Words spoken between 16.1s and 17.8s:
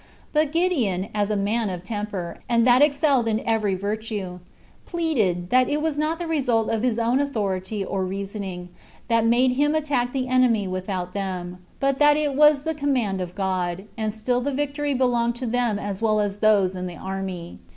as those in the army.